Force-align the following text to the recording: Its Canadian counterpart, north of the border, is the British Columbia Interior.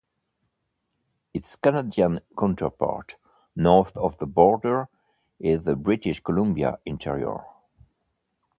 Its 1.31 1.55
Canadian 1.57 2.21
counterpart, 2.35 3.17
north 3.55 3.95
of 3.95 4.17
the 4.17 4.25
border, 4.25 4.87
is 5.39 5.61
the 5.61 5.75
British 5.75 6.19
Columbia 6.21 6.79
Interior. 6.87 7.45